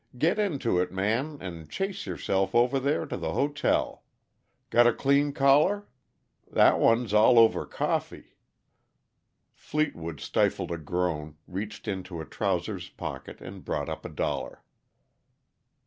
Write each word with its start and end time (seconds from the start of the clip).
Get 0.17 0.39
into 0.39 0.79
it, 0.79 0.91
Man, 0.91 1.37
and 1.41 1.69
chase 1.69 2.07
yourself 2.07 2.55
over 2.55 2.79
there 2.79 3.05
to 3.05 3.15
the 3.15 3.33
hotel. 3.33 4.03
Got 4.71 4.87
a 4.87 4.93
clean 4.93 5.31
collar? 5.31 5.85
That 6.51 6.79
one's 6.79 7.13
all 7.13 7.37
over 7.37 7.67
coffee." 7.67 8.33
Fleetwood 9.53 10.19
stifled 10.19 10.71
a 10.71 10.79
groan, 10.79 11.37
reached 11.45 11.87
into 11.87 12.19
a 12.19 12.25
trousers 12.25 12.89
pocket, 12.89 13.41
and 13.41 13.63
brought 13.63 13.89
up 13.89 14.03
a 14.03 14.09
dollar. 14.09 14.63